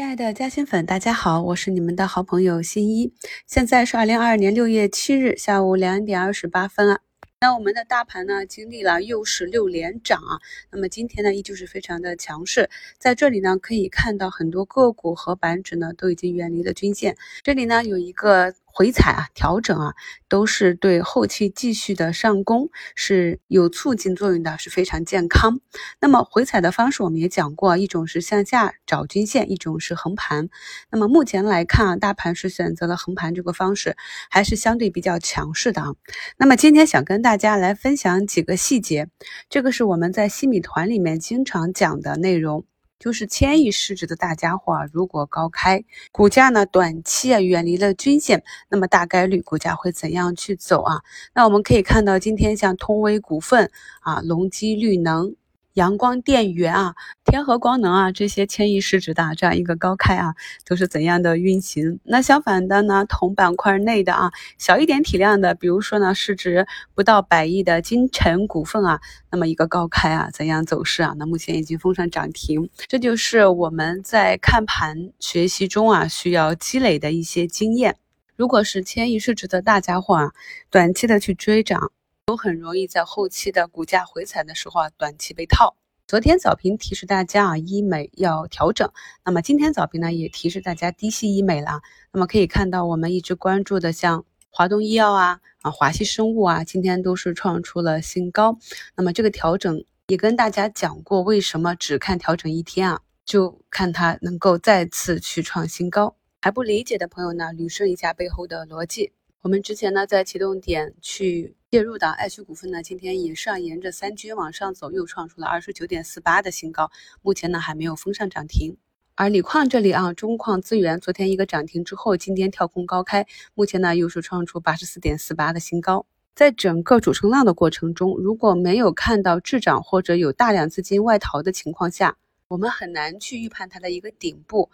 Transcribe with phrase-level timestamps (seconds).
[0.00, 3.12] 亲爱的嘉兴粉，大家好，我是你们的好朋友新一。
[3.46, 7.00] 现在是二零二二年六月七日下午两点二十八分啊。
[7.42, 10.40] 那我们的大盘呢，经历了又是六连涨啊。
[10.72, 12.70] 那么今天呢，依旧是非常的强势。
[12.98, 17.18] 在这里呢，可以看到很多个股和板指呢，都已经远离了均线。
[17.42, 18.54] 这里呢，有一个。
[18.72, 19.94] 回踩啊，调整啊，
[20.28, 25.60] 都是对后期继续的上攻是有促进作用的，是非常健康。
[26.00, 30.48] 那么回踩的方式我们也讲过，一种是向下找均线，一种是横盘。
[30.90, 33.96] 那么目前来看啊，大盘是选择了横盘这个方式，
[34.30, 35.88] 还是相对比较强势的啊。
[36.36, 39.08] 那么今天想跟大家来分享几个细节，
[39.48, 42.64] 这个是我们在西米团里面经常讲的内容。
[43.00, 45.82] 就是千亿市值的大家伙啊，如果高开，
[46.12, 51.00] 股价呢短期啊远离了均线，那么大概率股价会怎样去走啊？
[51.34, 53.70] 那我们可以看到，今天像通威股份
[54.02, 55.34] 啊、隆基绿能。
[55.74, 60.34] 阳光电源啊，天合光能啊，这些千亿市值的这样一个高开啊，
[60.66, 62.00] 都是怎样的运行？
[62.02, 71.14] 那相反的呢，同板块内的啊，小一点体量的，比如说呢，市值不到百亿的金城股份啊，那么一个高开啊，怎样走势啊？
[71.16, 77.96] 那目前已经封上涨停，这就是我们在看盘学习中啊，需要积累的一些经验。
[78.36, 80.32] 如果是千亿市值的大家伙啊，
[80.70, 81.92] 短期的去追涨。
[82.30, 85.74] 都很容易在后期的股价回踩的时候啊，短期被套。
[86.06, 88.88] 昨天早评提示大家啊，医美要调整。
[89.24, 91.80] 那么今天早评呢，也提示大家低吸医美了。
[92.12, 98.56] 那么可以看到，我们一直关注的像华东医药啊、啊华西生物啊，今天都是创出了新高。
[98.94, 106.14] 那么这个调整也跟大家讲过，为什么只看调整一天啊，就看它能够再次去创新高。
[106.40, 109.10] 还不理解的朋友呢，捋顺一下背后的逻辑。
[109.42, 116.90] 我们之前呢，在启动点去介入的爱趣股份呢，今天也是沿着三均往上走，又创出了二十九点四八的新高，
[117.22, 118.76] 目前呢还没有封上涨停。
[119.14, 126.04] 而锂矿这里啊，中矿资源昨天一个涨停之后，今天跳空高开，目前呢又是创出八十四点四八的新高。
[126.34, 134.68] 在整个主升浪的过程中，如果没有看到滞涨或者有大量资金外逃的情况下，我们很难去预判它的一个顶部。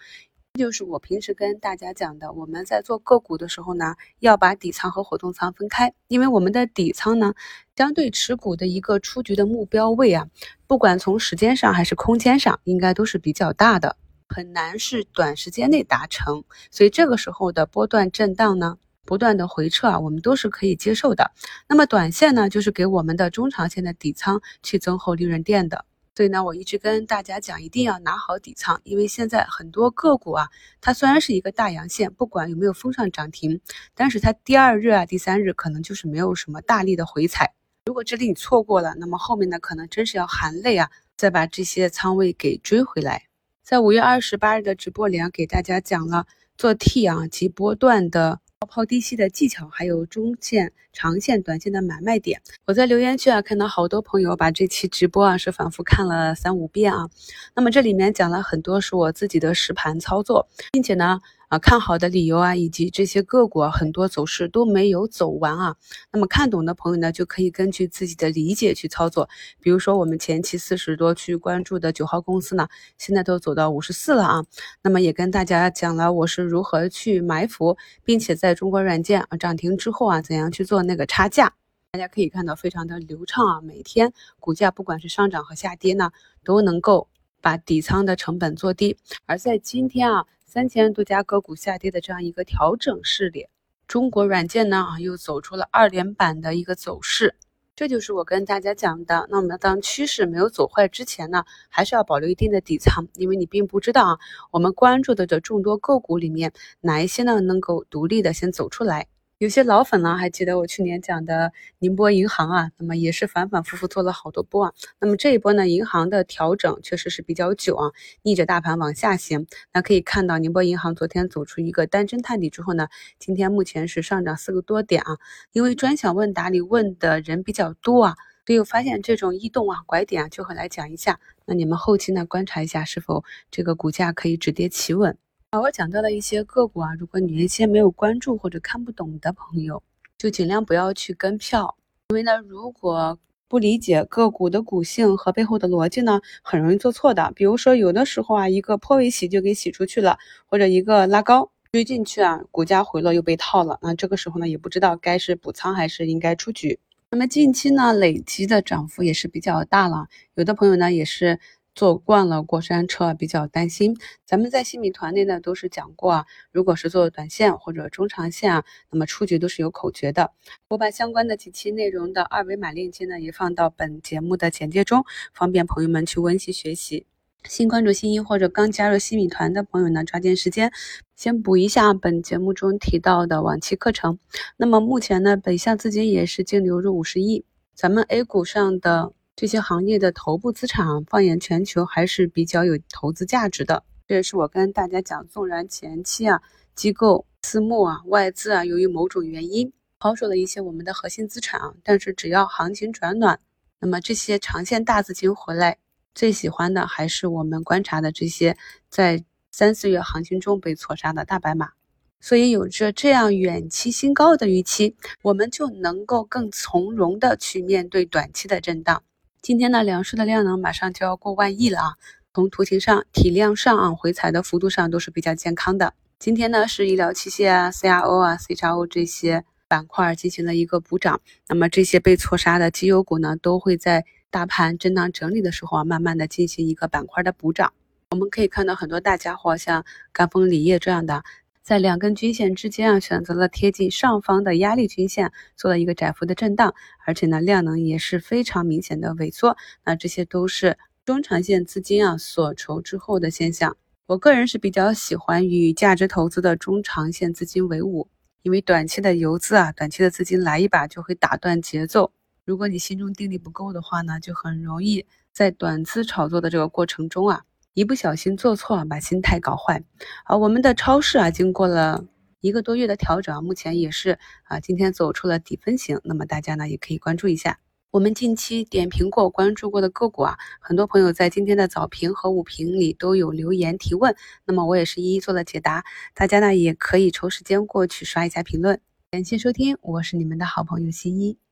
[0.57, 7.35] 就是我平时跟大家讲的，我们在做个股的时候呢，要把底仓和活动仓分开，因为我们的底仓呢，
[7.77, 10.29] 相对持股的一个出局的目标位啊，
[10.67, 13.97] 不管从时间上还是空间上，应该都是比较大的，
[14.29, 16.43] 很难是短时间内达成。
[16.71, 21.33] 所以这个时候的波段震荡呢，不断的回撤啊，我们都是可以接受的。
[21.69, 25.85] 那么短线呢，就是给我们的中长线的底仓去增厚利润垫的。
[26.17, 30.49] 所以呢，我一直跟大家讲，一定要拿好底仓，因为现在很多个股啊，
[30.81, 33.61] 它虽然是一个大阳线，不管有没有封上涨停，
[33.95, 37.53] 但是它第二日啊、第三日可能就是没有什么大力的回踩。
[37.85, 43.25] 如果这里你错过了，那么后面呢，可能真是要含泪啊，再把这些仓位给追回来。
[43.63, 48.41] 在五月二十八日的直播里啊，给大家讲了做 T 啊及波段的。
[48.67, 52.43] 抛低吸的技巧，还有中线、长线、短线的买卖点。
[52.67, 57.09] 我在留言区啊看到好多朋友把这期直播啊是反复看了三五遍啊。
[57.55, 61.21] 那么这里面讲了很多是我自己的实盘操作，并且呢。
[61.49, 65.77] 啊，看好的理由啊，以及这些个股啊，很多走势都没有走完啊。
[66.11, 69.29] 那么看懂的朋友呢，就可以根据自己的理解去操作。
[69.61, 72.67] 比如说我们前期四十多去关注的九号公司呢，
[72.99, 74.45] 现在都走到五十四了啊。
[74.83, 81.55] 那么也跟大家讲了我是如何去埋伏，并且在中国软件啊涨停之后啊，怎样去做那个差价。
[81.93, 86.11] 大家可以看到非常的流畅啊，每天股价不管是上涨和下跌呢，
[86.43, 87.07] 都能够
[87.41, 88.97] 把底仓的成本做低。
[89.27, 90.27] 而在今天啊。
[90.57, 93.51] 三千多家个股下跌的这样一个调整试点，
[93.87, 97.35] 中国软件呢啊又走出了二连板的一个走势，
[97.75, 99.27] 这就是我跟大家讲的。
[99.29, 104.19] 那我们当趋势没有走坏之前呢，还是要保留一定的底仓，因为你并不知道啊，
[104.51, 109.09] 我们关注的这众多个股里面哪一些呢能够独立的先走出来。
[109.39, 114.73] 有些老粉呢，还记得我去年讲的宁波银行啊，那么也是反反复复做了好多波啊。
[114.99, 117.93] 那么这一波呢，银行的调整确实是比较久啊，
[118.23, 119.47] 逆着大盘往下行。
[119.75, 122.89] 那可以看到，宁波银行昨天走出一个单针探底之后呢，
[123.19, 125.19] 今天目前是上涨四个多点啊。
[125.53, 128.15] 因为专享问答里问的人比较多啊，
[128.47, 131.21] 所以我发现这种异动啊、拐点啊，就会来讲一下。
[131.45, 135.19] 那你们后期呢，观察一下是否这个股价可以止跌企稳。
[135.61, 139.83] 我讲到了一些个股啊，如果你原先没有关注或者看不懂的朋友，
[140.19, 141.77] 就尽量不要去跟票，
[142.11, 143.19] 因为呢，如果
[143.49, 147.33] 不理解个股的股性和背后的逻辑呢，很容易做错的。
[147.35, 156.79] 比如说，有的时候啊，一个破位洗就给洗出去了，或者一个拉高追进去啊，股价回落又被套了，那这个时候呢，也不知道该是补仓还是应该出局。
[157.09, 161.39] 那么近期呢，累积的涨幅也是比较大了，有的朋友呢也是。
[161.77, 163.97] 坐惯了过山车，比较担心。
[164.25, 170.33] 咱们在新米团内呢都是讲过啊，如果是做短线或者中长线啊，那么出局都是有口诀的。
[170.69, 177.07] 我把相关的几期内容的二维码链接呢也放到本节目的简介中，方便朋友们去温习学习。
[177.45, 180.73] 新关注新一或者刚加入新米团的朋友呢，抓紧时间
[181.15, 184.19] 先补一下本节目中提到的往期课程。
[184.57, 187.45] 那么目前呢，北向资金也是净流入五十亿，
[187.75, 193.85] 咱们 A 股上的这些行业的头部资产，放眼全球还是比较有投资价值的。
[194.09, 196.41] 这也是我跟大家讲，纵然前期啊，
[196.75, 203.39] 机构、私募啊、外资啊，由于某种原因抛售了一些我们的核心资产啊，但是只要行情转暖，
[203.79, 205.77] 那么这些长线大资金回来。
[206.15, 208.57] 最喜欢的还是我们观察的这些
[208.89, 209.23] 在
[209.53, 211.73] 三四月行情中被错杀的大白马，
[212.21, 219.03] 所以有着这样远期新高的预期，我们就能够更从容的去面对短期的震荡。
[219.47, 221.95] 今天呢，两市的量能马上就要过万亿了啊，
[222.35, 225.95] 从图形上、体量上啊，回踩的幅度上都是比较健康的。
[226.19, 234.05] 今天呢，是医疗器械啊、CRO 啊、CRO 这些板块进行了一个补涨，那么这些被错杀的绩优股呢，都会在。
[234.29, 237.73] 大盘震荡整理的时候啊，慢慢的进行一个板块的补涨。
[238.11, 241.23] 我们可以看到很多大家伙，像赣锋锂业这样的，
[241.67, 246.73] 在两根均线之间啊，选择了贴近上方的压力均线，做了一个窄幅的震荡，
[247.05, 249.57] 而且呢，量能也是非常明显的萎缩。
[249.85, 253.77] 那这些都是中长线资金啊所筹之后的现象。
[254.07, 258.07] 我个人是比较喜欢与价值投资的中长线资金为伍，
[258.43, 262.13] 因为短期的游资啊，短期的资金来一把就会打断节奏。
[262.45, 267.43] 如果你心中定力不够的话呢，就很容易在短资炒作的这个过程中啊，
[267.77, 269.85] 一不小心做错，把心态搞坏。
[270.25, 272.07] 而我们的超市啊，经过了
[272.41, 276.01] 一个多月的调整，目前也是啊，今天走出了底分型。
[276.03, 277.59] 那么大家呢，也可以关注一下
[277.91, 285.85] 我们近期点评过、关注过的个股啊，很多朋友在今天的早评和午评里都有留言提问，那么我也是一一做了解答。
[286.15, 288.81] 大家呢，也可以抽时间过去刷一下评论。
[289.11, 291.46] 感谢收听，我是你们的好朋友新一。